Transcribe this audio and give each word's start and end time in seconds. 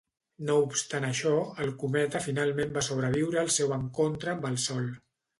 No 0.45 0.53
obstant 0.67 1.03
això, 1.09 1.33
el 1.65 1.67
cometa 1.83 2.21
finalment 2.27 2.73
va 2.77 2.83
sobreviure 2.87 3.41
al 3.41 3.51
seu 3.57 3.75
encontre 3.77 4.33
amb 4.33 4.49
el 4.51 4.57
sol. 4.65 4.89